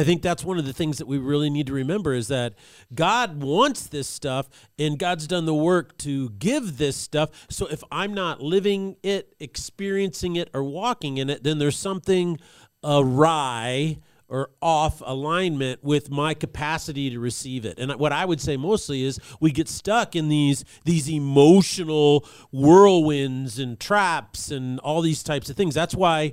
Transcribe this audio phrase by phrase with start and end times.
[0.00, 2.54] I think that's one of the things that we really need to remember is that
[2.94, 7.28] God wants this stuff and God's done the work to give this stuff.
[7.50, 12.38] So if I'm not living it, experiencing it, or walking in it, then there's something
[12.82, 13.98] awry
[14.30, 17.78] or off alignment with my capacity to receive it.
[17.78, 23.58] And what I would say mostly is we get stuck in these these emotional whirlwinds
[23.58, 25.74] and traps and all these types of things.
[25.74, 26.32] That's why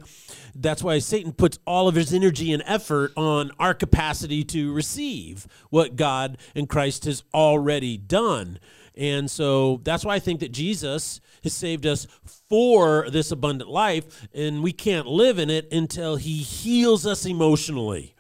[0.56, 5.48] that's why Satan puts all of his energy and effort on our capacity to receive
[5.70, 8.60] what God and Christ has already done.
[8.98, 12.08] And so that's why I think that Jesus has saved us
[12.50, 18.16] for this abundant life, and we can't live in it until he heals us emotionally.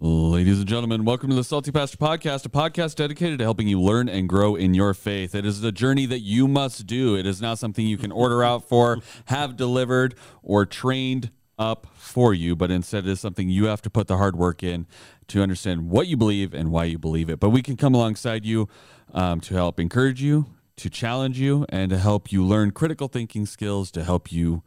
[0.00, 3.80] Ladies and gentlemen, welcome to the Salty Pastor Podcast, a podcast dedicated to helping you
[3.82, 5.34] learn and grow in your faith.
[5.34, 7.16] It is a journey that you must do.
[7.16, 12.32] It is not something you can order out for, have delivered, or trained up for
[12.32, 14.86] you, but instead it is something you have to put the hard work in
[15.28, 17.40] to understand what you believe and why you believe it.
[17.40, 18.68] But we can come alongside you
[19.12, 23.46] um, to help encourage you, to challenge you, and to help you learn critical thinking
[23.46, 24.62] skills to help you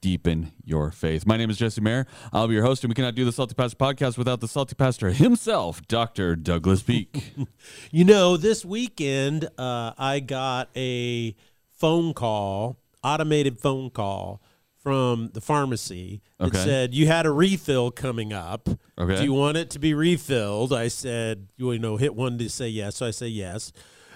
[0.00, 1.26] deepen your faith.
[1.26, 2.06] My name is Jesse Mayer.
[2.32, 4.74] I'll be your host, and we cannot do the Salty Pastor podcast without the Salty
[4.74, 6.36] Pastor himself, Dr.
[6.36, 7.32] Douglas Peak.
[7.90, 11.34] you know, this weekend uh, I got a
[11.70, 14.40] phone call, automated phone call
[14.86, 16.58] from the pharmacy that Okay.
[16.64, 18.68] said you had a refill coming up.
[18.96, 19.16] Okay.
[19.16, 20.72] Do you want it to be refilled?
[20.72, 22.94] I said, you know, hit one to say yes.
[22.98, 23.72] So I say yes.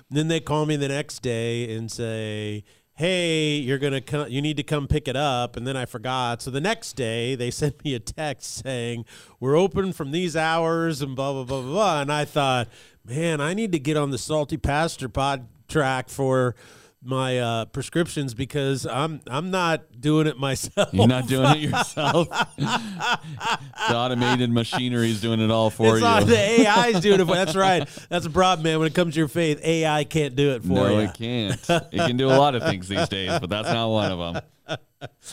[0.08, 2.62] And then they call me the next day and say,
[2.94, 4.28] "Hey, you're gonna come.
[4.28, 6.40] You need to come pick it up." And then I forgot.
[6.40, 9.06] So the next day they sent me a text saying,
[9.40, 12.00] "We're open from these hours and blah blah blah blah." blah.
[12.02, 12.68] And I thought,
[13.04, 16.54] man, I need to get on the Salty Pastor pod track for
[17.02, 20.92] my uh, prescriptions because I'm I'm not doing it myself.
[20.92, 22.28] You're not doing it yourself.
[22.58, 26.00] the automated machinery is doing it all for it's you.
[26.00, 27.24] not the AI's doing it.
[27.24, 27.36] For, you.
[27.36, 27.88] that's right.
[28.10, 28.78] That's a problem, man.
[28.78, 30.96] When it comes to your faith, AI can't do it for no, you.
[30.96, 31.70] No, it can't.
[31.92, 34.42] It can do a lot of things these days, but that's not one of them.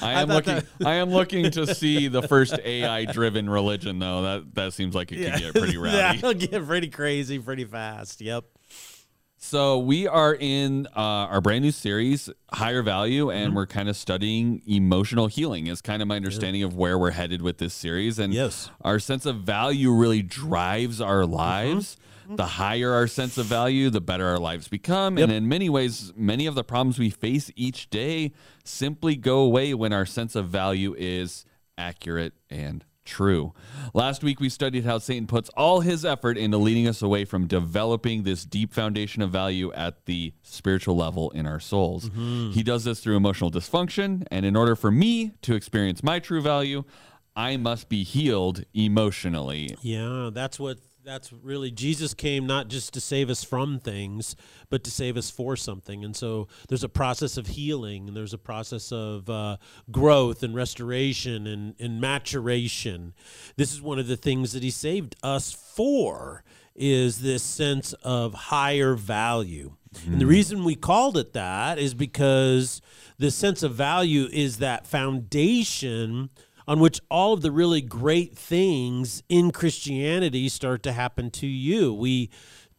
[0.02, 0.68] I am thought looking.
[0.86, 4.22] I am looking to see the first AI-driven religion, though.
[4.22, 6.20] That that seems like it could get pretty rowdy.
[6.20, 8.22] That'll get pretty crazy pretty fast.
[8.22, 8.46] Yep.
[9.40, 13.38] So we are in uh, our brand new series, Higher Value, Mm-hmm.
[13.38, 15.68] and we're kind of studying emotional healing.
[15.68, 18.70] Is kind of my understanding of where we're headed with this series, and Yes.
[18.82, 21.34] our sense of value really drives our Mm-hmm.
[21.34, 21.98] lives.
[22.30, 25.18] The higher our sense of value, the better our lives become.
[25.18, 25.30] Yep.
[25.30, 28.34] And in many ways, many of the problems we face each day
[28.66, 31.46] simply go away when our sense of value is
[31.78, 33.54] accurate and true.
[33.94, 37.48] Last week, we studied how Satan puts all his effort into leading us away from
[37.48, 42.10] developing this deep foundation of value at the spiritual level in our souls.
[42.10, 42.52] Mm-hmm.
[42.52, 44.26] He does this through emotional dysfunction.
[44.30, 46.84] And in order for me to experience my true value,
[47.36, 49.76] I must be healed emotionally.
[49.82, 54.36] Yeah, that's what that's really Jesus came not just to save us from things,
[54.70, 56.04] but to save us for something.
[56.04, 59.56] And so there's a process of healing, and there's a process of uh,
[59.90, 63.14] growth and restoration and, and maturation.
[63.56, 66.44] This is one of the things that He saved us for.
[66.80, 69.78] Is this sense of higher value.
[70.06, 72.84] And the reason we called it that is because
[73.18, 76.30] the sense of value is that foundation
[76.68, 81.94] on which all of the really great things in Christianity start to happen to you.
[81.94, 82.30] We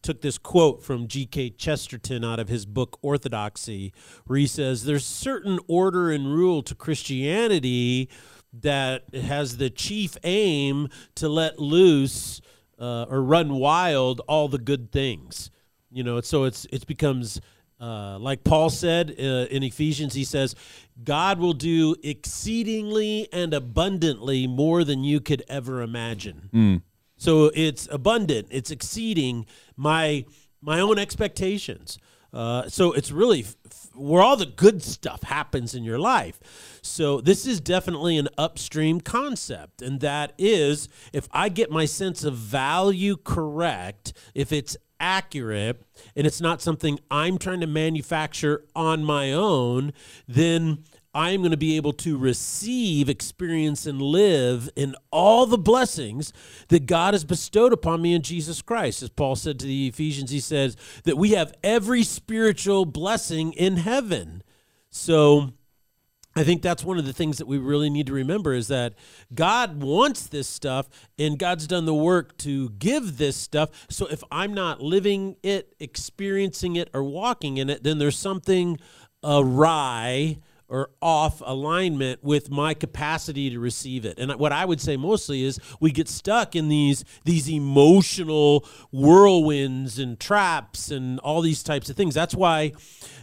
[0.02, 1.50] took this quote from G.K.
[1.50, 3.92] Chesterton out of his book Orthodoxy,
[4.26, 8.08] where he says, There's certain order and rule to Christianity
[8.52, 12.40] that has the chief aim to let loose
[12.78, 15.50] uh, or run wild all the good things.
[15.90, 17.40] You know, so it's it becomes
[17.80, 20.54] uh, like Paul said uh, in Ephesians, he says,
[21.04, 26.50] God will do exceedingly and abundantly more than you could ever imagine.
[27.16, 29.46] So it's abundant, it's exceeding
[29.76, 30.24] my
[30.60, 31.98] my own expectations.
[32.32, 33.56] Uh, so it's really f-
[33.94, 36.38] where all the good stuff happens in your life.
[36.82, 42.24] So this is definitely an upstream concept, and that is if I get my sense
[42.24, 45.82] of value correct, if it's accurate
[46.16, 49.92] and it's not something I'm trying to manufacture on my own,
[50.26, 50.84] then
[51.14, 56.32] I'm going to be able to receive, experience, and live in all the blessings
[56.68, 59.02] that God has bestowed upon me in Jesus Christ.
[59.02, 63.78] As Paul said to the Ephesians, he says that we have every spiritual blessing in
[63.78, 64.42] heaven.
[64.90, 65.54] So
[66.38, 68.94] I think that's one of the things that we really need to remember is that
[69.34, 70.88] God wants this stuff
[71.18, 73.70] and God's done the work to give this stuff.
[73.90, 78.78] So if I'm not living it, experiencing it, or walking in it, then there's something
[79.24, 80.38] awry
[80.68, 84.18] or off alignment with my capacity to receive it.
[84.18, 89.98] And what I would say mostly is we get stuck in these these emotional whirlwinds
[89.98, 92.14] and traps and all these types of things.
[92.14, 92.72] That's why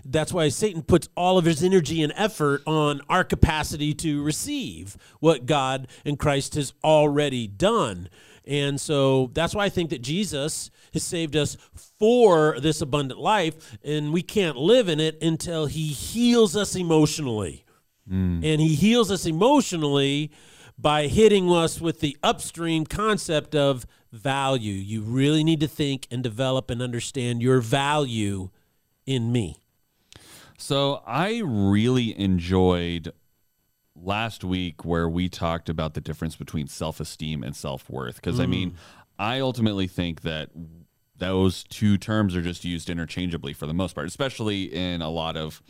[0.03, 4.97] that's why Satan puts all of his energy and effort on our capacity to receive
[5.19, 8.09] what God and Christ has already done.
[8.47, 11.57] And so that's why I think that Jesus has saved us
[11.99, 17.65] for this abundant life, and we can't live in it until He heals us emotionally.
[18.09, 18.43] Mm.
[18.43, 20.31] And He heals us emotionally
[20.77, 24.73] by hitting us with the upstream concept of value.
[24.73, 28.49] You really need to think and develop and understand your value
[29.05, 29.57] in me.
[30.57, 33.11] So I really enjoyed
[33.95, 38.43] last week where we talked about the difference between self-esteem and self-worth because mm.
[38.43, 38.75] I mean,
[39.17, 40.49] I ultimately think that
[41.17, 45.37] those two terms are just used interchangeably for the most part, especially in a lot
[45.37, 45.61] of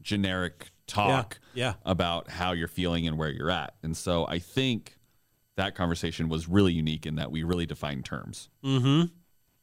[0.00, 1.74] generic talk yeah, yeah.
[1.84, 3.74] about how you're feeling and where you're at.
[3.82, 4.96] And so I think
[5.56, 8.48] that conversation was really unique in that we really defined terms.
[8.64, 9.06] Mm-hmm.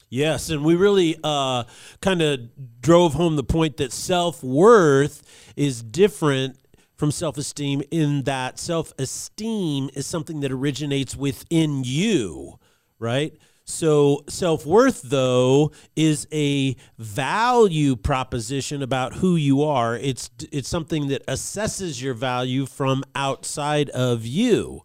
[0.09, 1.63] Yes, and we really uh,
[2.01, 2.39] kind of
[2.81, 5.23] drove home the point that self worth
[5.55, 6.57] is different
[7.01, 12.59] from self esteem in that self esteem is something that originates within you,
[12.99, 13.35] right?
[13.65, 19.95] So self worth, though, is a value proposition about who you are.
[19.97, 24.81] It's it's something that assesses your value from outside of you.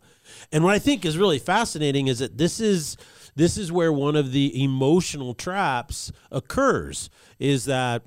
[0.51, 2.97] And what I think is really fascinating is that this is
[3.35, 7.11] this is where one of the emotional traps occurs.
[7.39, 8.05] Is that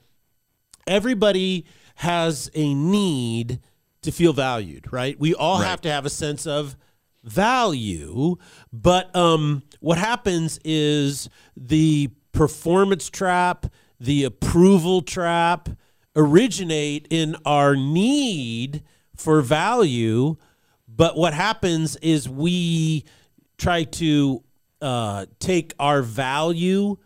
[0.87, 1.67] everybody
[1.97, 3.59] has a need
[4.09, 5.19] to feel valued, right?
[5.19, 5.67] We all right.
[5.67, 6.75] have to have a sense of
[7.23, 8.37] value.
[8.71, 13.65] But um, what happens is the performance trap,
[13.99, 15.69] the approval trap
[16.15, 18.83] originate in our need
[19.15, 20.35] for value.
[20.87, 23.05] But what happens is we
[23.57, 24.43] try to
[24.81, 26.97] uh, take our value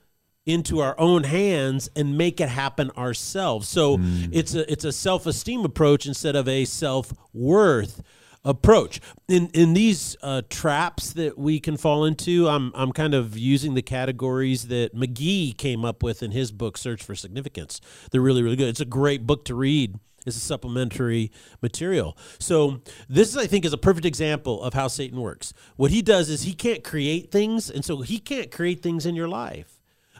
[0.45, 3.69] into our own hands and make it happen ourselves.
[3.69, 4.29] So mm.
[4.31, 8.01] it's a it's a self-esteem approach instead of a self-worth
[8.43, 8.99] approach.
[9.27, 13.73] In in these uh, traps that we can fall into, I'm I'm kind of using
[13.73, 17.79] the categories that McGee came up with in his book Search for Significance.
[18.11, 18.67] They're really really good.
[18.67, 19.97] It's a great book to read.
[20.25, 21.31] It's a supplementary
[21.61, 22.17] material.
[22.39, 25.53] So this I think is a perfect example of how Satan works.
[25.75, 29.15] What he does is he can't create things, and so he can't create things in
[29.15, 29.72] your life.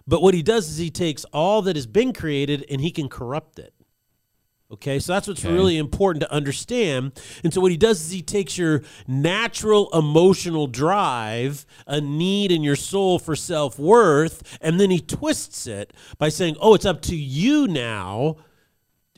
[0.07, 3.07] But what he does is he takes all that has been created and he can
[3.09, 3.73] corrupt it.
[4.71, 5.53] Okay, so that's what's okay.
[5.53, 7.11] really important to understand.
[7.43, 12.63] And so, what he does is he takes your natural emotional drive, a need in
[12.63, 17.01] your soul for self worth, and then he twists it by saying, Oh, it's up
[17.03, 18.37] to you now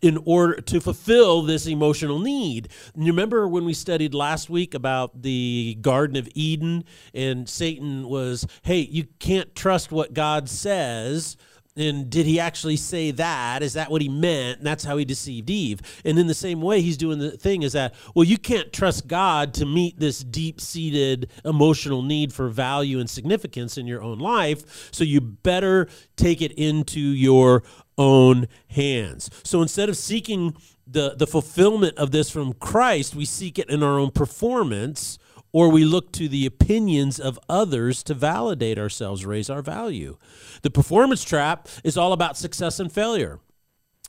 [0.06, 2.70] in order to fulfill this emotional need.
[2.94, 8.08] And you remember when we studied last week about the Garden of Eden, and Satan
[8.08, 11.38] was, Hey, you can't trust what God says
[11.78, 13.62] and did he actually say that?
[13.62, 14.60] Is that what he meant?
[14.60, 15.82] And that's how he deceived Eve.
[16.06, 19.08] And in the same way, he's doing the thing is that, well, you can't trust
[19.08, 24.20] God to meet this deep seated emotional need for value and significance in your own
[24.20, 24.90] life.
[24.94, 27.64] So you better take it into your
[27.98, 29.30] own hands.
[29.44, 30.56] So instead of seeking
[30.88, 35.20] the, the fulfillment of this from Christ, we seek it in our own performance
[35.56, 40.18] or we look to the opinions of others to validate ourselves, raise our value.
[40.64, 43.40] The performance trap is all about success and failure.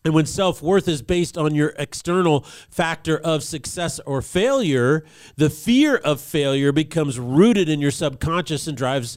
[0.05, 5.05] And when self worth is based on your external factor of success or failure,
[5.37, 9.17] the fear of failure becomes rooted in your subconscious and drives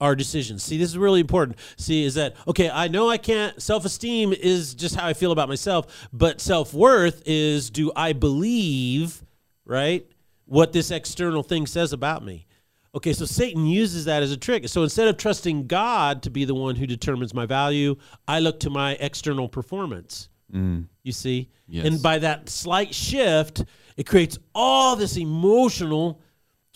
[0.00, 0.62] our decisions.
[0.62, 1.58] See, this is really important.
[1.76, 5.30] See, is that, okay, I know I can't, self esteem is just how I feel
[5.30, 9.22] about myself, but self worth is do I believe,
[9.66, 10.10] right?
[10.46, 12.46] What this external thing says about me.
[12.94, 14.68] Okay, so Satan uses that as a trick.
[14.68, 18.58] So instead of trusting God to be the one who determines my value, I look
[18.60, 20.30] to my external performance.
[20.50, 20.86] Mm.
[21.02, 21.50] You see?
[21.68, 21.86] Yes.
[21.86, 23.64] And by that slight shift,
[23.98, 26.22] it creates all this emotional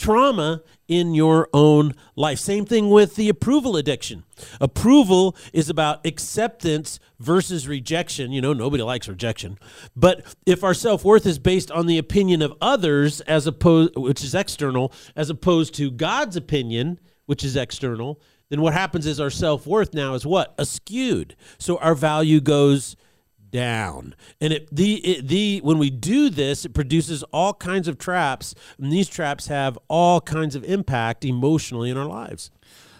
[0.00, 2.38] trauma in your own life.
[2.38, 4.24] Same thing with the approval addiction.
[4.60, 8.32] Approval is about acceptance versus rejection.
[8.32, 9.58] You know, nobody likes rejection.
[9.94, 14.34] But if our self-worth is based on the opinion of others as opposed which is
[14.34, 19.94] external as opposed to God's opinion, which is external, then what happens is our self-worth
[19.94, 20.56] now is what?
[20.56, 21.34] Askewed.
[21.58, 22.96] So our value goes
[23.50, 24.14] down.
[24.40, 28.54] And it, the it, the when we do this, it produces all kinds of traps,
[28.78, 32.50] and these traps have all kinds of impact emotionally in our lives.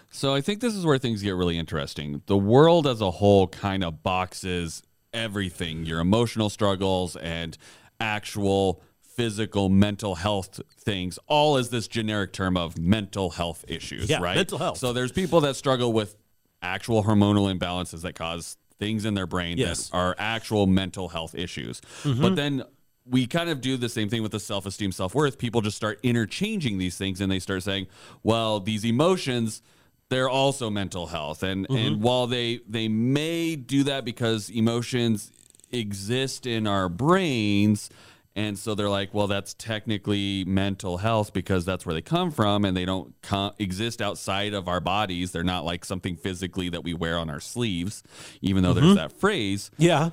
[0.09, 2.21] So I think this is where things get really interesting.
[2.25, 7.57] The world as a whole kind of boxes everything your emotional struggles and
[7.99, 14.21] actual physical mental health things all as this generic term of mental health issues Yeah,
[14.21, 14.77] right mental health.
[14.77, 16.15] so there's people that struggle with
[16.61, 19.89] actual hormonal imbalances that cause things in their brain Yes.
[19.89, 21.81] that are actual mental health issues.
[22.03, 22.21] Mm-hmm.
[22.21, 22.63] But then
[23.05, 25.37] we kind of do the same thing with the self-esteem self-worth.
[25.37, 27.87] People just start interchanging these things and they start saying
[28.23, 29.61] well these emotions
[30.09, 31.41] they're also mental health.
[31.41, 31.77] And mm-hmm.
[31.77, 35.31] and while they they may do that because emotions
[35.71, 37.89] exist in our brains
[38.35, 42.65] and so they're like well that's technically mental health because that's where they come from
[42.65, 45.31] and they don't co- exist outside of our bodies.
[45.31, 48.03] They're not like something physically that we wear on our sleeves
[48.41, 48.95] even though there's mm-hmm.
[48.95, 49.71] that phrase.
[49.77, 50.11] Yeah.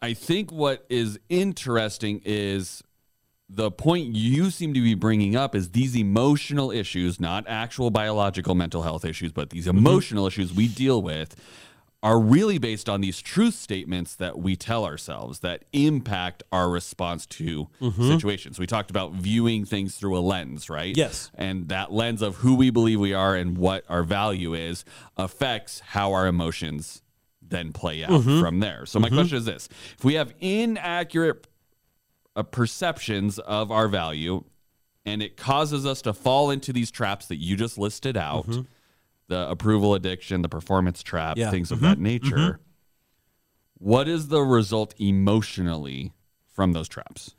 [0.00, 2.82] I think what is interesting is
[3.48, 8.54] the point you seem to be bringing up is these emotional issues, not actual biological
[8.54, 9.78] mental health issues, but these mm-hmm.
[9.78, 11.34] emotional issues we deal with
[12.02, 17.26] are really based on these truth statements that we tell ourselves that impact our response
[17.26, 18.08] to mm-hmm.
[18.08, 18.58] situations.
[18.58, 20.96] We talked about viewing things through a lens, right?
[20.96, 21.30] Yes.
[21.34, 24.84] And that lens of who we believe we are and what our value is
[25.16, 27.02] affects how our emotions
[27.42, 28.40] then play out mm-hmm.
[28.40, 28.86] from there.
[28.86, 29.16] So my mm-hmm.
[29.16, 31.46] question is this: If we have inaccurate
[32.36, 34.44] uh, perceptions of our value,
[35.04, 38.46] and it causes us to fall into these traps that you just listed out,
[39.28, 41.50] the approval addiction, the performance trap, Yeah.
[41.50, 42.60] things of that nature.
[43.74, 46.12] What is the result emotionally
[46.52, 47.34] from those traps?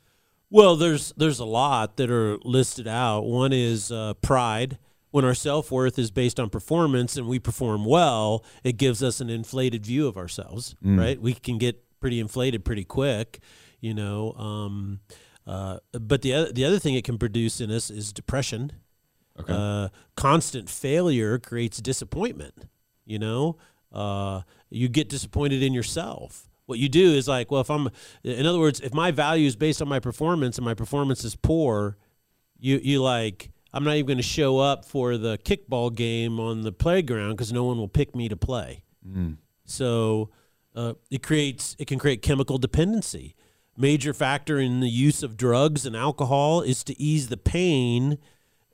[0.48, 3.20] Well, there's there's a lot that are listed out.
[3.26, 4.78] One is uh, pride.
[5.12, 9.20] When our self worth is based on performance and we perform well, it gives us
[9.20, 10.76] an inflated view of ourselves.
[10.82, 11.20] Right?
[11.20, 13.40] We can get pretty inflated pretty quick,
[13.80, 14.32] you know.
[14.34, 15.00] Um,
[15.46, 18.72] uh, but the other, the other thing it can produce in us is depression.
[19.40, 19.52] Okay.
[19.56, 22.66] Uh, constant failure creates disappointment.
[23.04, 23.56] You know,
[23.92, 26.48] uh, you get disappointed in yourself.
[26.66, 27.88] What you do is like, well, if I'm,
[28.22, 31.34] in other words, if my value is based on my performance and my performance is
[31.34, 31.96] poor,
[32.58, 36.62] you you like, I'm not even going to show up for the kickball game on
[36.62, 38.84] the playground because no one will pick me to play.
[39.64, 40.30] So
[40.76, 43.34] uh, it creates it can create chemical dependency.
[43.76, 48.18] Major factor in the use of drugs and alcohol is to ease the pain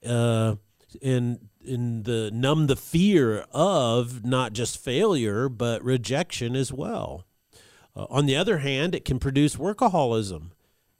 [0.04, 0.56] uh,
[1.02, 7.24] and and the numb the fear of not just failure but rejection as well.
[7.94, 10.50] Uh, on the other hand, it can produce workaholism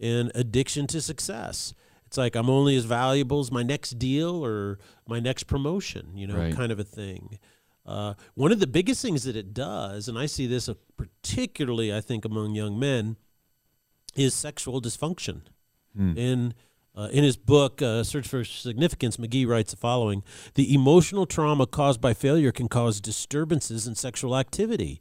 [0.01, 1.73] and addiction to success.
[2.07, 6.27] It's like I'm only as valuable as my next deal or my next promotion, you
[6.27, 6.55] know, Right.
[6.55, 7.39] kind of a thing.
[7.85, 12.01] Uh, one of the biggest things that it does, and I see this particularly, I
[12.01, 13.17] think, among young men,
[14.17, 15.43] is sexual dysfunction.
[15.99, 16.53] In
[16.97, 20.23] uh, in his book uh, Search for Significance, McGee writes the following:
[20.55, 25.01] The emotional trauma caused by failure can cause disturbances in sexual activity.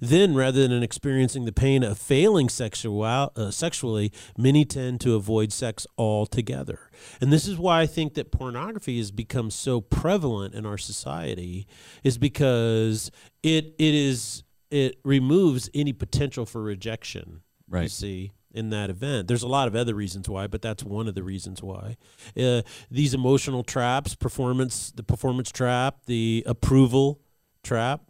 [0.00, 5.52] Then, rather than experiencing the pain of failing sexual, uh, sexually, many tend to avoid
[5.52, 6.90] sex altogether.
[7.20, 11.66] And this is why I think that pornography has become so prevalent in our society,
[12.04, 13.10] is because
[13.42, 17.42] it it is it removes any potential for rejection.
[17.68, 17.90] You Right.
[17.90, 19.28] see in that event.
[19.28, 21.96] There's a lot of other reasons why, but that's one of the reasons why.
[22.36, 27.20] Uh, these emotional traps, performance, the performance trap, the approval
[27.62, 28.00] trap,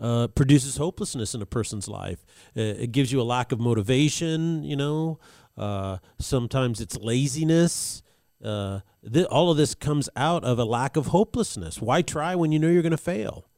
[0.00, 2.24] uh, produces hopelessness in a person's life.
[2.56, 4.64] Uh, it gives you a lack of motivation.
[4.64, 5.18] You know,
[5.56, 8.02] uh, sometimes it's laziness.
[8.44, 11.80] Uh, th- all of this comes out of a lack of hopelessness.
[11.80, 13.48] Why try when you know you're going to fail?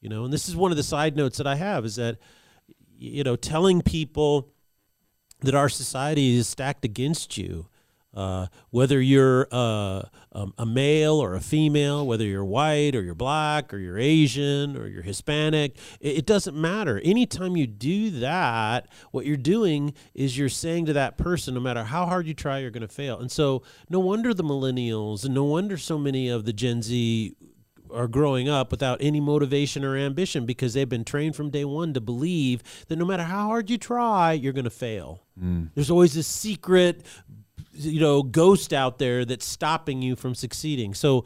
[0.00, 2.18] You know, and this is one of the side notes that I have is that,
[2.96, 4.52] you know, telling people
[5.40, 7.66] that our society is stacked against you.
[8.14, 10.02] Uh, whether you're uh,
[10.32, 14.76] um, a male or a female, whether you're white or you're black or you're Asian
[14.76, 17.00] or you're Hispanic, it, it doesn't matter.
[17.04, 21.84] Anytime you do that, what you're doing is you're saying to that person, no matter
[21.84, 23.20] how hard you try, you're going to fail.
[23.20, 27.36] And so, no wonder the millennials and no wonder so many of the Gen Z
[27.92, 31.94] are growing up without any motivation or ambition because they've been trained from day one
[31.94, 35.22] to believe that no matter how hard you try, you're going to fail.
[35.42, 35.70] Mm.
[35.74, 37.02] There's always this secret,
[37.72, 40.94] you know, ghost out there that's stopping you from succeeding.
[40.94, 41.24] So,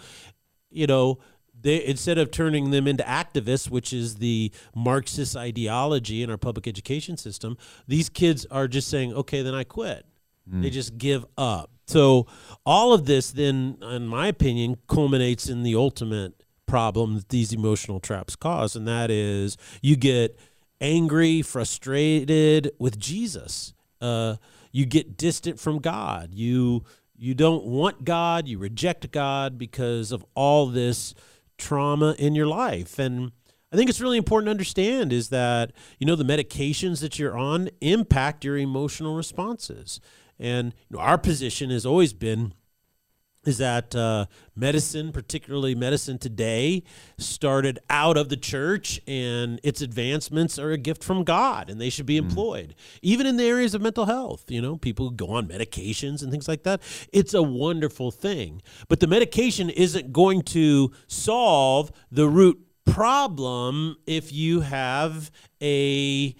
[0.70, 1.18] you know,
[1.62, 6.66] they instead of turning them into activists, which is the Marxist ideology in our public
[6.66, 10.04] education system, these kids are just saying, "Okay, then I quit."
[10.50, 10.62] Mm.
[10.62, 11.70] They just give up.
[11.86, 12.26] So
[12.64, 16.42] all of this then in my opinion culminates in the ultimate
[16.72, 20.38] problem that these emotional traps cause and that is you get
[20.80, 23.74] angry, frustrated with Jesus.
[24.00, 24.36] Uh,
[24.72, 26.30] you get distant from God.
[26.32, 26.82] You
[27.14, 28.48] you don't want God.
[28.48, 31.14] You reject God because of all this
[31.58, 32.98] trauma in your life.
[32.98, 33.32] And
[33.70, 37.36] I think it's really important to understand is that you know the medications that you're
[37.36, 40.00] on impact your emotional responses,
[40.38, 42.54] and you know, our position has always been
[43.44, 46.82] is that uh, medicine, particularly medicine today,
[47.18, 51.90] started out of the church and its advancements are a gift from God and they
[51.90, 52.74] should be employed.
[53.02, 56.46] Even in the areas of mental health, you know, people go on medications and things
[56.46, 56.80] like that.
[57.12, 58.62] It's a wonderful thing.
[58.88, 65.30] But the medication isn't going to solve the root problem if you have
[65.60, 66.34] a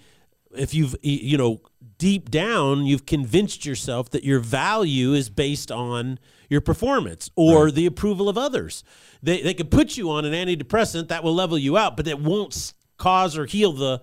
[0.55, 1.61] if you've you know
[1.97, 6.19] deep down you've convinced yourself that your value is based on
[6.53, 7.75] your performance or right.
[7.75, 8.83] the approval of others.
[9.21, 12.19] They, they could put you on an antidepressant that will level you out but it
[12.19, 14.01] won't cause or heal the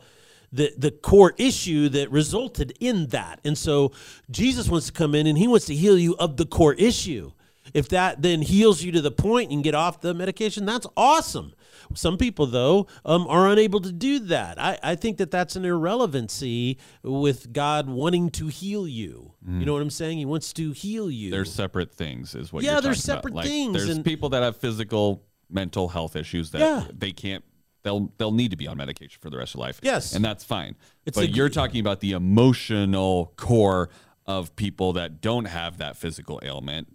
[0.53, 3.41] the the core issue that resulted in that.
[3.45, 3.93] And so
[4.31, 7.33] jesus wants to come in and he wants to heal you of the core issue.
[7.73, 10.89] If that then heals you to the point you can get off the medication that's
[10.97, 11.55] awesome
[11.95, 14.61] some people, though, um, are unable to do that.
[14.61, 19.35] I, I think that that's an irrelevancy with God wanting to heal you.
[19.47, 19.61] Mm.
[19.61, 20.19] You know what I'm saying?
[20.19, 21.31] He wants to heal you.
[21.31, 22.63] They're separate things, is what.
[22.63, 23.73] Yeah, they're separate things.
[23.73, 26.85] There's and, people that have physical, mental health issues that yeah.
[26.97, 27.45] they can't
[27.83, 29.81] they'll they'll need to be on medication for the rest of life.
[29.83, 30.77] Yes, and that's fine.
[31.07, 33.91] It's but a, you're talking about the emotional core
[34.27, 36.89] of people that don't have that physical ailment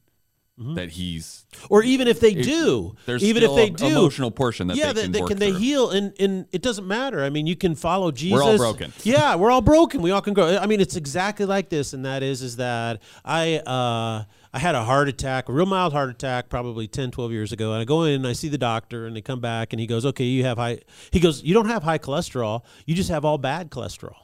[0.58, 0.76] Mm-hmm.
[0.76, 4.78] that he's or even if they do there's even if they do emotional portion that
[4.78, 7.58] yeah they can, they, can they heal and and it doesn't matter i mean you
[7.58, 10.66] can follow jesus we're all broken yeah we're all broken we all can grow i
[10.66, 14.86] mean it's exactly like this and that is is that i uh I had a
[14.86, 17.74] heart attack, a real mild heart attack, probably 10, 12 years ago.
[17.74, 19.86] And I go in and I see the doctor, and they come back, and he
[19.86, 20.80] goes, "Okay, you have high."
[21.12, 22.64] He goes, "You don't have high cholesterol.
[22.86, 24.16] You just have all bad cholesterol."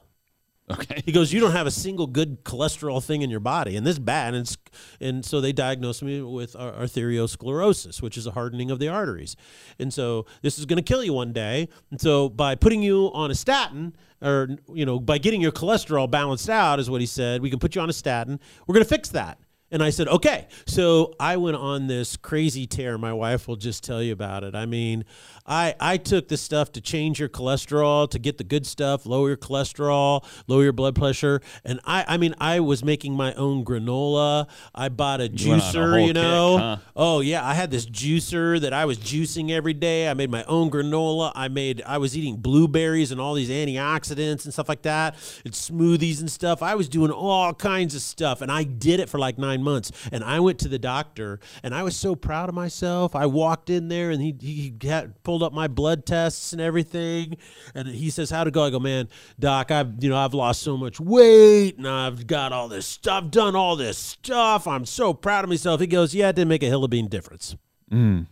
[0.71, 1.01] Okay.
[1.05, 3.99] He goes, you don't have a single good cholesterol thing in your body, and this
[3.99, 4.33] bad.
[4.33, 4.57] And,
[4.99, 9.35] and so they diagnosed me with arteriosclerosis, which is a hardening of the arteries.
[9.79, 11.69] And so this is going to kill you one day.
[11.89, 16.09] And so by putting you on a statin, or you know, by getting your cholesterol
[16.09, 18.39] balanced out, is what he said, we can put you on a statin.
[18.67, 19.39] We're going to fix that.
[19.71, 20.47] And I said, okay.
[20.65, 22.97] So I went on this crazy tear.
[22.97, 24.53] My wife will just tell you about it.
[24.53, 25.05] I mean,
[25.45, 29.29] I, I took the stuff to change your cholesterol, to get the good stuff, lower
[29.29, 31.41] your cholesterol, lower your blood pressure.
[31.63, 34.47] And I, I mean, I was making my own granola.
[34.75, 36.55] I bought a juicer, a you know.
[36.57, 36.77] Kick, huh?
[36.95, 40.09] Oh yeah, I had this juicer that I was juicing every day.
[40.09, 41.31] I made my own granola.
[41.33, 45.53] I made, I was eating blueberries and all these antioxidants and stuff like that, and
[45.53, 46.61] smoothies and stuff.
[46.61, 49.91] I was doing all kinds of stuff, and I did it for like nine months.
[50.11, 53.15] And I went to the doctor, and I was so proud of myself.
[53.15, 57.37] I walked in there, and he he had pulled up my blood tests and everything.
[57.75, 58.63] And he says, How'd it go?
[58.63, 62.53] I go, Man, doc, I've you know, I've lost so much weight and I've got
[62.53, 64.67] all this stuff, done all this stuff.
[64.67, 65.81] I'm so proud of myself.
[65.81, 67.55] He goes, Yeah, it didn't make a hill of bean difference.
[67.91, 68.27] Mm.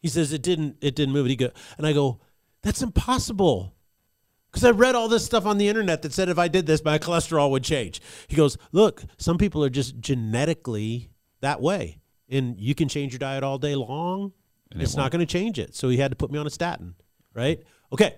[0.00, 1.30] He says it didn't it didn't move it.
[1.30, 2.20] He go and I go,
[2.62, 3.74] That's impossible.
[4.50, 6.84] Because I read all this stuff on the internet that said if I did this,
[6.84, 8.00] my cholesterol would change.
[8.26, 11.10] He goes, Look, some people are just genetically
[11.40, 11.98] that way.
[12.28, 14.32] And you can change your diet all day long
[14.72, 15.74] and it's it not going to change it.
[15.74, 16.94] So he had to put me on a statin,
[17.34, 17.62] right?
[17.92, 18.16] Okay.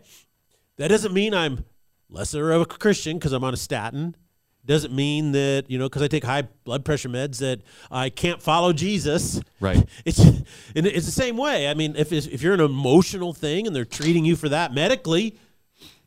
[0.76, 1.64] That doesn't mean I'm
[2.08, 4.16] lesser of a Christian because I'm on a statin.
[4.64, 8.40] Doesn't mean that, you know, because I take high blood pressure meds that I can't
[8.40, 9.40] follow Jesus.
[9.60, 9.84] Right.
[10.04, 10.20] It's
[10.74, 11.68] it's the same way.
[11.68, 15.36] I mean, if if you're an emotional thing and they're treating you for that medically,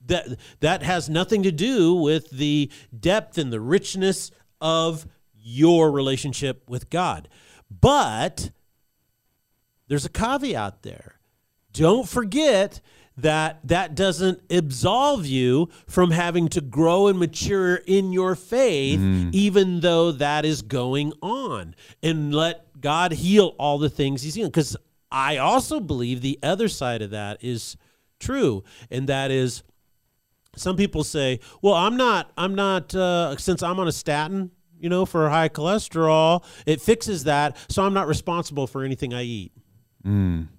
[0.05, 0.27] that
[0.59, 6.89] that has nothing to do with the depth and the richness of your relationship with
[6.89, 7.27] God.
[7.69, 8.51] But
[9.87, 11.19] there's a caveat there.
[11.71, 12.81] Don't forget
[13.17, 19.33] that that doesn't absolve you from having to grow and mature in your faith, mm.
[19.33, 21.75] even though that is going on.
[22.03, 24.51] And let God heal all the things He's healing.
[24.51, 24.75] Because
[25.11, 27.77] I also believe the other side of that is
[28.19, 29.63] true, and that is
[30.55, 32.31] some people say, "Well, I'm not.
[32.37, 32.93] I'm not.
[32.93, 37.83] Uh, since I'm on a statin." You know, for high cholesterol, it fixes that, so
[37.83, 39.53] I'm not responsible for anything I eat.
[40.05, 40.49] Mm.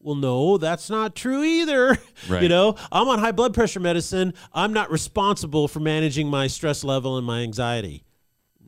[0.00, 1.98] Well, no, that's not true either.
[2.28, 2.42] Right.
[2.42, 4.34] You know, I'm on high blood pressure medicine.
[4.52, 8.04] I'm not responsible for managing my stress level and my anxiety.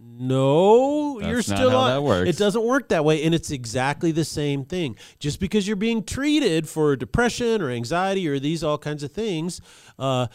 [0.00, 1.90] No, That's you're still on.
[1.90, 2.28] That works.
[2.30, 4.96] It doesn't work that way, and it's exactly the same thing.
[5.18, 9.60] Just because you're being treated for depression or anxiety or these all kinds of things,
[9.98, 10.28] uh,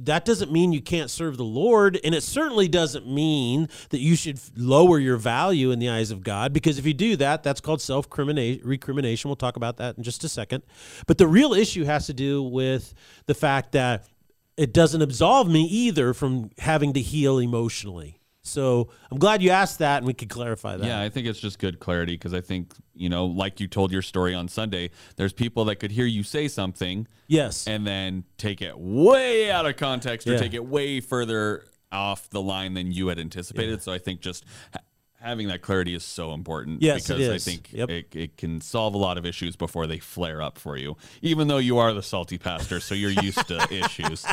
[0.00, 4.16] that doesn't mean you can't serve the Lord, and it certainly doesn't mean that you
[4.16, 6.52] should lower your value in the eyes of God.
[6.52, 9.28] Because if you do that, that's called self recrimination.
[9.28, 10.62] We'll talk about that in just a second.
[11.06, 12.94] But the real issue has to do with
[13.26, 14.04] the fact that
[14.56, 18.21] it doesn't absolve me either from having to heal emotionally.
[18.44, 20.84] So I'm glad you asked that, and we could clarify that.
[20.84, 23.92] Yeah, I think it's just good clarity because I think, you know, like you told
[23.92, 27.68] your story on Sunday, there's people that could hear you say something Yes.
[27.68, 30.38] and then take it way out of context or Yeah.
[30.38, 33.80] take it way further off the line than you had anticipated.
[33.82, 34.44] So I think just
[35.22, 37.90] having that clarity is so important Yes, it because I think Yep.
[37.90, 41.48] it, it can solve a lot of issues before they flare up for you, even
[41.48, 44.26] though you are the salty pastor, so you're used to issues.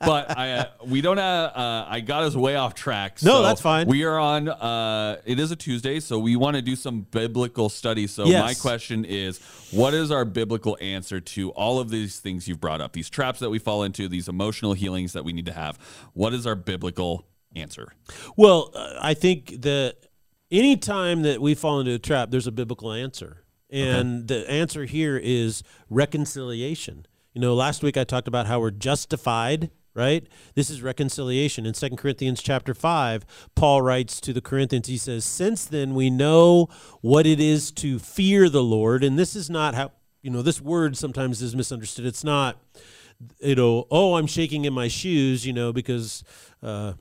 [0.00, 3.22] But I, uh, we don't have, uh, I got us way off track.
[3.22, 3.88] No, that's fine.
[3.88, 7.68] We are on, uh, it is a Tuesday, so we want to do some biblical
[7.68, 8.06] study.
[8.06, 8.42] So Yes.
[8.42, 9.38] my question is,
[9.72, 12.92] what is our biblical answer to all of these things you've brought up?
[12.92, 15.78] These traps that we fall into, these emotional healings that we need to have.
[16.12, 17.92] What is our biblical answer?
[18.36, 19.96] Well, uh, I think that
[20.50, 23.44] any time that we fall into a trap, there's a biblical answer.
[23.70, 27.06] And the answer here is reconciliation.
[27.34, 30.26] You know, last week I talked about how we're justified, right?
[30.54, 31.66] This is reconciliation.
[31.66, 36.10] In 2 Corinthians chapter 5, Paul writes to the Corinthians, he says, Since then we
[36.10, 36.68] know
[37.00, 39.02] what it is to fear the Lord.
[39.02, 42.06] And this is not how, you know, this word sometimes is misunderstood.
[42.06, 42.56] It's not,
[43.40, 46.22] you know, oh, I'm shaking in my shoes, you know, because,
[46.62, 46.92] uh,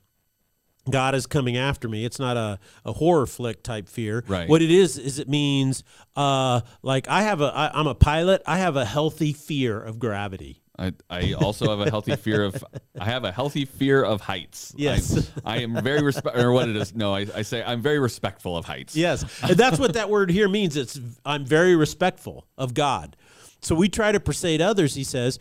[0.89, 2.05] God is coming after me.
[2.05, 4.23] It's not a, a horror flick type fear.
[4.27, 4.47] Right.
[4.47, 5.83] What it is is it means
[6.15, 8.41] uh, like I have a I, I'm a pilot.
[8.45, 10.61] I have a healthy fear of gravity.
[10.77, 12.61] I, I also have a healthy fear of
[12.99, 14.73] I have a healthy fear of heights.
[14.75, 15.31] Yes.
[15.45, 16.93] I, I am very respect or what it is.
[16.93, 18.95] No, I, I say I'm very respectful of heights.
[18.95, 20.75] Yes, and that's what that word here means.
[20.75, 23.15] It's I'm very respectful of God.
[23.61, 24.95] So we try to persuade others.
[24.95, 25.39] He says,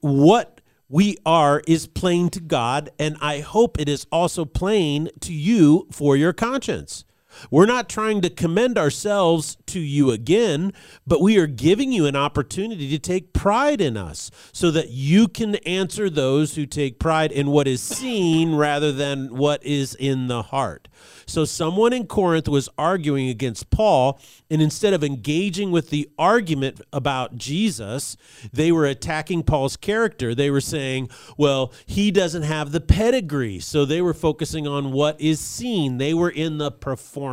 [0.00, 0.59] what
[0.90, 5.86] we are is plain to God, and I hope it is also plain to you
[5.92, 7.04] for your conscience.
[7.50, 10.72] We're not trying to commend ourselves to you again,
[11.06, 15.28] but we are giving you an opportunity to take pride in us so that you
[15.28, 20.26] can answer those who take pride in what is seen rather than what is in
[20.26, 20.88] the heart.
[21.26, 26.80] So, someone in Corinth was arguing against Paul, and instead of engaging with the argument
[26.92, 28.16] about Jesus,
[28.52, 30.34] they were attacking Paul's character.
[30.34, 33.60] They were saying, well, he doesn't have the pedigree.
[33.60, 35.98] So, they were focusing on what is seen.
[35.98, 37.29] They were in the performance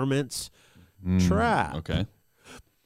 [1.03, 1.75] Hmm, trap.
[1.75, 2.05] Okay.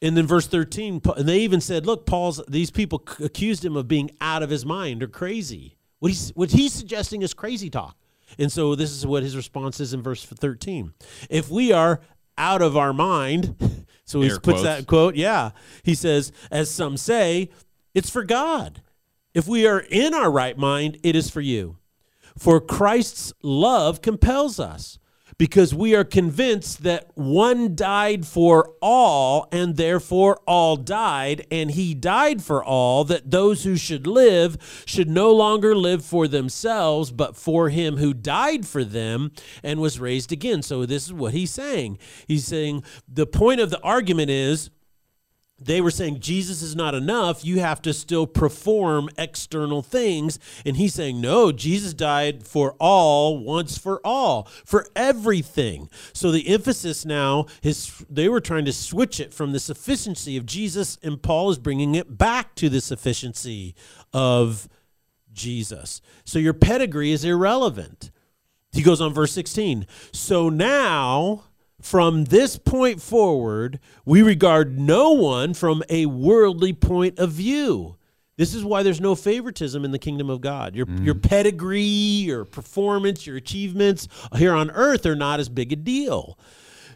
[0.01, 3.87] And then verse 13, and they even said, look, Paul's these people accused him of
[3.87, 5.77] being out of his mind or crazy.
[5.99, 7.95] What he's what he's suggesting is crazy talk.
[8.39, 10.93] And so this is what his response is in verse 13.
[11.29, 12.01] If we are
[12.37, 14.63] out of our mind, so he Air puts quotes.
[14.63, 15.51] that quote, yeah.
[15.83, 17.49] He says, as some say,
[17.93, 18.81] it's for God.
[19.33, 21.77] If we are in our right mind, it is for you.
[22.37, 24.97] For Christ's love compels us,
[25.41, 31.95] because we are convinced that one died for all, and therefore all died, and he
[31.95, 37.35] died for all, that those who should live should no longer live for themselves, but
[37.35, 39.31] for him who died for them
[39.63, 40.61] and was raised again.
[40.61, 41.97] So, this is what he's saying.
[42.27, 44.69] He's saying the point of the argument is
[45.63, 47.45] they were saying Jesus is not enough.
[47.45, 50.39] You have to still perform external things.
[50.65, 55.89] And he's saying, no, Jesus died for all, once for all, for everything.
[56.13, 60.45] So the emphasis now is they were trying to switch it from the sufficiency of
[60.45, 63.75] Jesus, and Paul is bringing it back to the sufficiency
[64.13, 64.67] of
[65.31, 66.01] Jesus.
[66.25, 68.11] So your pedigree is irrelevant.
[68.71, 69.85] He goes on, verse 16.
[70.11, 71.43] So now,
[71.81, 77.97] from this point forward, we regard no one from a worldly point of view.
[78.37, 80.75] This is why there's no favoritism in the kingdom of God.
[80.75, 81.21] Your, your mm.
[81.21, 86.39] pedigree, your performance, your achievements here on earth are not as big a deal.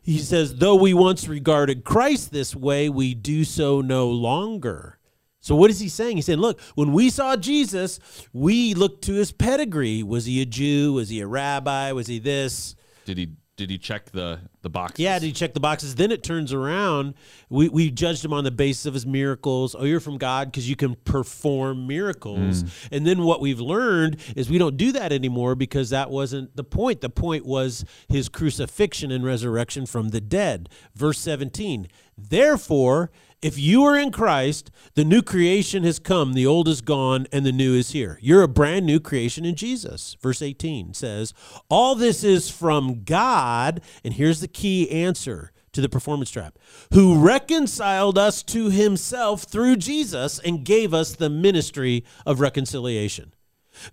[0.02, 5.00] He says, though we once regarded Christ this way, we do so no longer.
[5.40, 6.18] So what is he saying?
[6.18, 8.00] He's saying, look, when we saw Jesus,
[8.34, 10.02] we looked to his pedigree.
[10.02, 10.94] Was he a Jew?
[10.94, 11.92] Was he a rabbi?
[11.92, 12.76] Was he this?
[13.06, 15.00] Did he did he check the the boxes?
[15.00, 15.96] Yeah, did he check the boxes?
[15.96, 17.14] Then it turns around.
[17.50, 19.76] We, we judged him on the basis of his miracles.
[19.78, 22.64] Oh, you're from God because you can perform miracles.
[22.64, 22.88] Mm.
[22.92, 26.64] And then what we've learned is we don't do that anymore because that wasn't the
[26.64, 27.02] point.
[27.02, 30.70] The point was his crucifixion and resurrection from the dead.
[30.94, 31.88] Verse 17.
[32.18, 33.12] Therefore,
[33.46, 37.46] if you are in Christ, the new creation has come, the old is gone, and
[37.46, 38.18] the new is here.
[38.20, 40.18] You're a brand new creation in Jesus.
[40.20, 41.32] Verse 18 says,
[41.70, 46.58] All this is from God, and here's the key answer to the performance trap,
[46.92, 53.36] who reconciled us to himself through Jesus and gave us the ministry of reconciliation.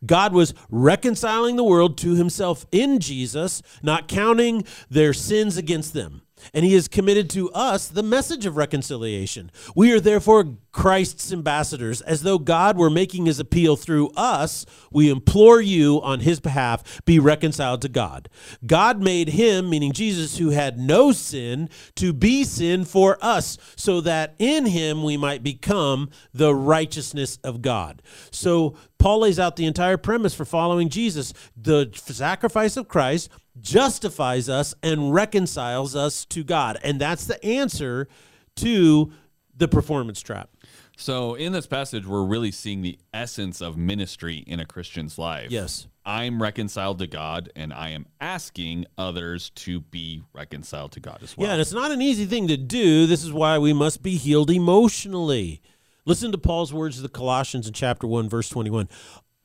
[0.07, 6.23] God was reconciling the world to himself in Jesus, not counting their sins against them.
[6.55, 9.51] And he has committed to us the message of reconciliation.
[9.75, 14.65] We are therefore Christ's ambassadors, as though God were making his appeal through us.
[14.91, 18.29] We implore you on his behalf, be reconciled to God.
[18.65, 24.01] God made him, meaning Jesus, who had no sin, to be sin for us, so
[24.01, 28.03] that in him we might become the righteousness of God.
[28.31, 31.35] So Paul lays out the entire premise for following Jesus.
[31.57, 33.29] The sacrifice of Christ
[33.61, 36.79] justifies us and reconciles us to God.
[36.83, 38.09] And that's the answer
[38.57, 39.13] to
[39.57, 40.51] the performance trap.
[40.97, 45.51] So, in this passage, we're really seeing the essence of ministry in a Christian's life.
[45.51, 45.87] Yes.
[46.05, 51.37] I'm reconciled to God, and I am asking others to be reconciled to God as
[51.37, 51.47] well.
[51.47, 53.07] Yeah, and it's not an easy thing to do.
[53.07, 55.63] This is why we must be healed emotionally.
[56.05, 58.89] Listen to Paul's words to the Colossians in chapter 1, verse 21.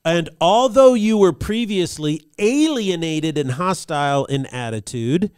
[0.08, 5.32] And although you were previously alienated and hostile in attitude,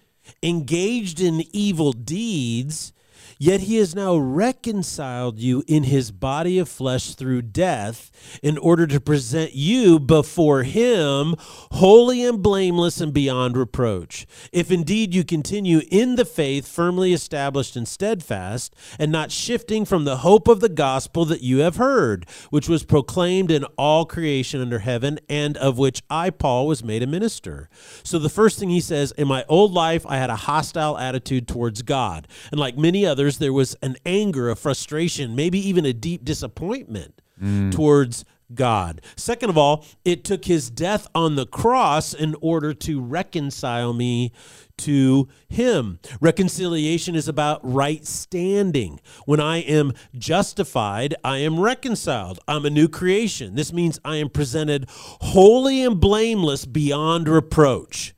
[0.44, 2.94] engaged in evil deeds,
[3.42, 8.12] Yet he has now reconciled you in his body of flesh through death
[8.44, 11.36] in order to present you before him
[11.72, 14.28] holy and blameless and beyond reproach.
[14.52, 20.04] If indeed you continue in the faith, firmly established and steadfast, and not shifting from
[20.04, 24.60] the hope of the gospel that you have heard, which was proclaimed in all creation
[24.60, 27.70] under heaven, and of which I, Paul, was made a minister.
[28.04, 31.48] So the first thing he says, in my old life, I had a hostile attitude
[31.48, 32.28] towards God.
[32.52, 36.26] And like many others, others, there was an anger, a frustration, maybe even a deep
[36.26, 37.72] disappointment mm.
[37.72, 39.02] towards God.
[39.16, 44.32] Second of all, it took his death on the cross in order to reconcile me
[44.78, 46.00] to him.
[46.20, 49.00] Reconciliation is about right standing.
[49.26, 52.40] When I am justified, I am reconciled.
[52.48, 53.54] I'm a new creation.
[53.54, 58.16] This means I am presented holy and blameless beyond reproach.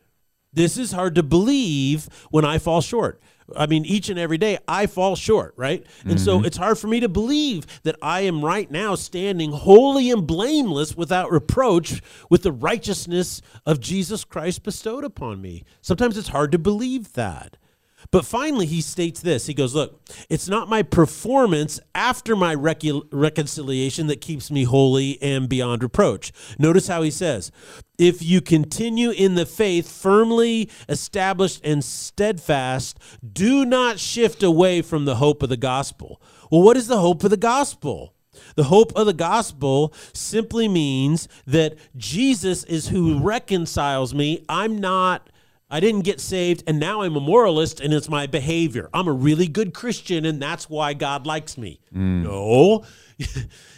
[0.53, 3.21] This is hard to believe when I fall short.
[3.55, 5.85] I mean, each and every day I fall short, right?
[6.03, 6.17] And mm-hmm.
[6.17, 10.25] so it's hard for me to believe that I am right now standing holy and
[10.25, 15.63] blameless without reproach with the righteousness of Jesus Christ bestowed upon me.
[15.81, 17.57] Sometimes it's hard to believe that.
[18.09, 24.07] But finally, he states this He goes, Look, it's not my performance after my reconciliation
[24.07, 26.31] that keeps me holy and beyond reproach.
[26.57, 27.51] Notice how he says,
[27.99, 32.97] If you continue in the faith, firmly established and steadfast,
[33.33, 36.21] do not shift away from the hope of the gospel.
[36.49, 38.15] Well, what is the hope of the gospel?
[38.55, 44.45] The hope of the gospel simply means that Jesus is who reconciles me.
[44.49, 45.29] I'm not
[45.71, 48.89] I didn't get saved and now I'm a moralist and it's my behavior.
[48.93, 51.79] I'm a really good Christian and that's why God likes me.
[51.95, 52.23] Mm.
[52.23, 52.83] No.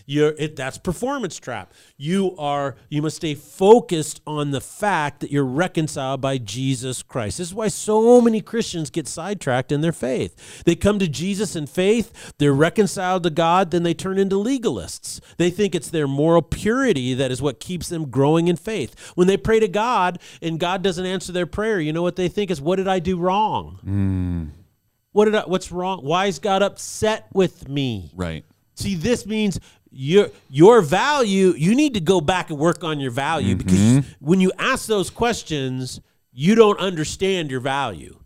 [0.05, 1.73] You're it, that's performance trap.
[1.97, 7.37] You are you must stay focused on the fact that you're reconciled by Jesus Christ.
[7.37, 10.63] This is why so many Christians get sidetracked in their faith.
[10.65, 15.19] They come to Jesus in faith, they're reconciled to God, then they turn into legalists.
[15.37, 19.13] They think it's their moral purity that is what keeps them growing in faith.
[19.15, 22.27] When they pray to God and God doesn't answer their prayer, you know what they
[22.27, 23.79] think is what did I do wrong?
[23.85, 24.63] Mm.
[25.13, 25.99] What did I, what's wrong?
[25.99, 28.11] Why is God upset with me?
[28.15, 28.43] Right.
[28.75, 29.59] See, this means
[29.95, 33.99] your your value you need to go back and work on your value mm-hmm.
[33.99, 36.01] because when you ask those questions
[36.33, 38.19] you don't understand your value.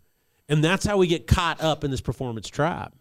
[0.48, 2.94] And that's how we get caught up in this performance trap.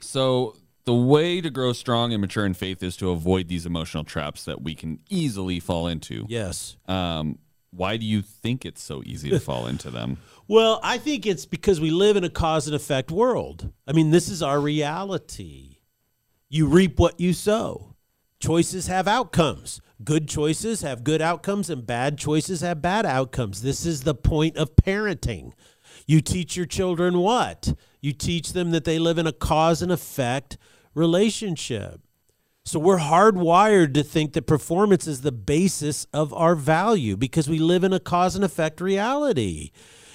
[0.00, 4.02] So the way to grow strong and mature in faith is to avoid these emotional
[4.02, 6.24] traps that we can easily fall into.
[6.28, 6.76] Yes.
[6.88, 7.38] Um,
[7.70, 10.18] why do you think it's so easy to fall into them?
[10.48, 13.72] Well i think it's because we live in a cause and effect world.
[13.86, 15.71] I mean this is our reality
[16.52, 17.96] you reap what you sow.
[18.38, 19.80] Choices have outcomes.
[20.04, 23.62] Good choices have good outcomes, and bad choices have bad outcomes.
[23.62, 25.52] This is the point of parenting.
[26.06, 27.72] You teach your children what?
[28.02, 30.58] You teach them that they live in a cause and effect
[30.94, 32.02] relationship.
[32.66, 37.58] So we're hardwired to think that performance is the basis of our value because we
[37.58, 39.70] live in a cause and effect reality.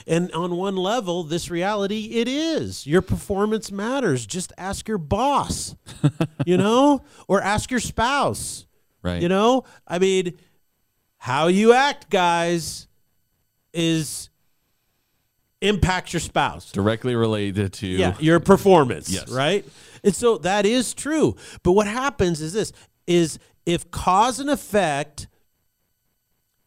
[0.07, 2.87] And on one level, this reality, it is.
[2.87, 4.25] Your performance matters.
[4.25, 5.75] Just ask your boss,
[6.45, 8.65] you know, or ask your spouse.
[9.03, 9.21] Right.
[9.21, 10.37] You know, I mean,
[11.17, 12.87] how you act, guys,
[13.73, 14.29] is
[15.61, 19.65] impacts your spouse directly related to yeah your performance yes right
[20.03, 22.71] and so that is true but what happens is this
[23.07, 25.27] is if cause and effect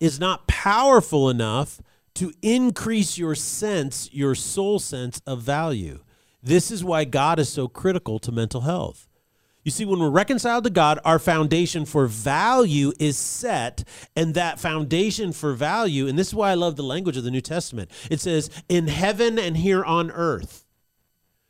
[0.01, 1.81] is not powerful enough
[2.21, 6.01] to increase your sense, your soul sense of value.
[6.43, 9.09] This is why God is so critical to mental health.
[9.65, 13.85] You see, when we're reconciled to God, our foundation for value is set.
[14.15, 17.31] And that foundation for value, and this is why I love the language of the
[17.31, 20.67] New Testament, it says, in heaven and here on earth.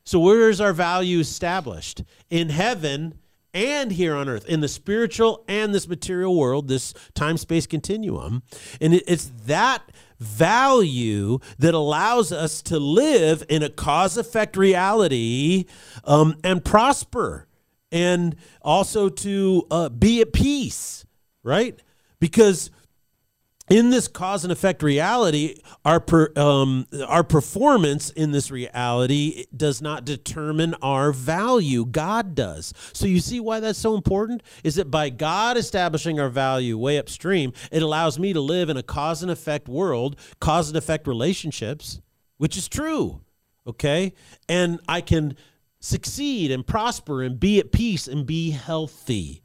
[0.04, 2.04] So, where is our value established?
[2.30, 3.18] In heaven
[3.52, 8.44] and here on earth, in the spiritual and this material world, this time space continuum.
[8.80, 9.82] And it's that
[10.20, 15.64] value that allows us to live in a cause effect reality
[16.04, 17.48] um, and prosper
[17.90, 21.04] and also to uh, be at peace,
[21.42, 21.78] right?
[22.20, 22.70] Because
[23.70, 25.54] in this cause and effect reality,
[25.84, 31.86] our per, um, our performance in this reality does not determine our value.
[31.86, 32.74] God does.
[32.92, 34.42] So you see why that's so important?
[34.64, 38.76] Is that by God establishing our value way upstream, it allows me to live in
[38.76, 42.00] a cause and effect world, cause and effect relationships,
[42.38, 43.20] which is true.
[43.66, 44.14] Okay,
[44.48, 45.36] and I can
[45.80, 49.42] succeed and prosper and be at peace and be healthy.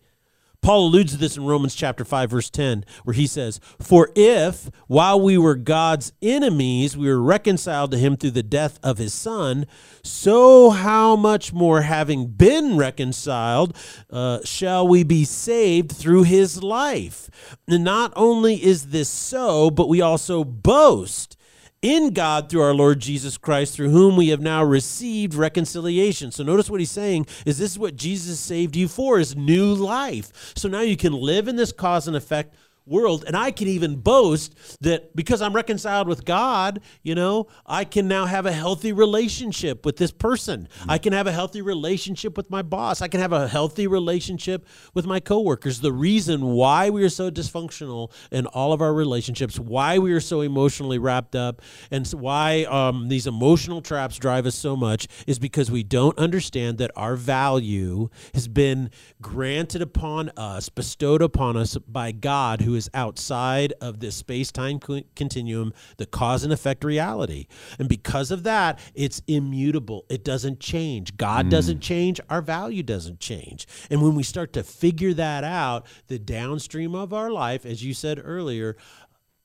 [0.66, 4.72] Paul alludes to this in Romans chapter 5 verse 10 where he says, "For if
[4.88, 9.14] while we were God's enemies we were reconciled to him through the death of his
[9.14, 9.68] son,
[10.02, 13.78] so how much more having been reconciled
[14.10, 17.30] uh, shall we be saved through his life?"
[17.68, 21.38] And not only is this so, but we also boast
[21.82, 26.32] in God through our Lord Jesus Christ, through whom we have now received reconciliation.
[26.32, 29.74] So notice what he's saying is this is what Jesus saved you for is new
[29.74, 30.54] life.
[30.56, 33.24] So now you can live in this cause and effect world.
[33.26, 38.08] And I can even boast that because I'm reconciled with God, you know, I can
[38.08, 40.68] now have a healthy relationship with this person.
[40.80, 40.92] Mm-hmm.
[40.92, 43.02] I can have a healthy relationship with my boss.
[43.02, 45.82] I can have a healthy relationship with my coworkers.
[45.82, 50.20] The reason why we are so dysfunctional in all of our relationships, why we are
[50.20, 55.40] so emotionally wrapped up, and why um, these emotional traps drive us so much is
[55.40, 61.78] because we don't understand that our value has been granted upon us, bestowed upon us
[61.88, 64.80] by God who is outside of this space time
[65.16, 67.48] continuum, the cause and effect reality.
[67.80, 70.06] And because of that, it's immutable.
[70.10, 71.18] It doesn't change.
[71.18, 71.50] God mm.
[71.50, 72.20] doesn't change.
[72.30, 73.68] Our value doesn't change.
[73.90, 77.94] And when we start to figure that out, the downstream of our life, as you
[77.94, 78.76] said earlier,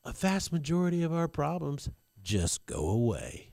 [0.04, 1.88] a vast majority of our problems
[2.22, 3.50] just go away.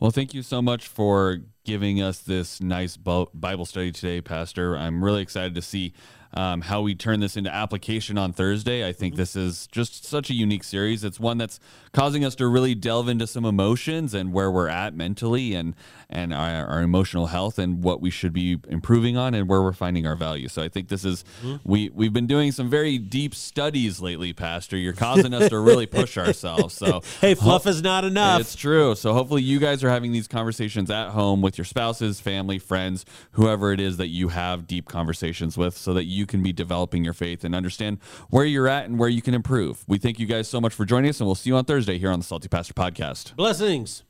[0.00, 4.76] Well, thank you so much for giving us this nice Bible study today, Pastor.
[4.76, 5.92] I'm really excited to see
[6.34, 8.86] um, how we turn this into application on Thursday.
[8.86, 9.20] I think mm-hmm.
[9.20, 11.04] this is just such a unique series.
[11.04, 11.60] It's one that's
[11.92, 15.74] causing us to really delve into some emotions and where we're at mentally and
[16.08, 19.72] and our, our emotional health and what we should be improving on and where we're
[19.72, 20.46] finding our value.
[20.46, 21.56] So I think this is mm-hmm.
[21.64, 24.76] we we've been doing some very deep studies lately, Pastor.
[24.76, 26.74] You're causing us to really push ourselves.
[26.74, 28.40] So hey, fluff ho- is not enough.
[28.40, 28.94] It's true.
[28.94, 33.04] So hopefully you guys are having these conversations at home with your spouses, family, friends,
[33.32, 37.02] whoever it is that you have deep conversations with, so that you can be developing
[37.04, 37.98] your faith and understand
[38.30, 39.84] where you're at and where you can improve.
[39.88, 41.98] We thank you guys so much for joining us, and we'll see you on Thursday
[41.98, 43.34] here on the Salty Pastor Podcast.
[43.34, 44.04] Blessings.